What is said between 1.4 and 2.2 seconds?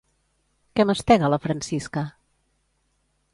Francisca?